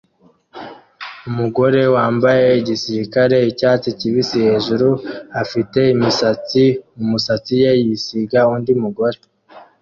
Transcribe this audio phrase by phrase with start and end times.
[1.29, 4.89] Umugore wambaye igisirikare-icyatsi kibisi hejuru
[5.41, 6.63] afite imisatsi
[6.97, 9.19] mumisatsi ye yisiga undi mugore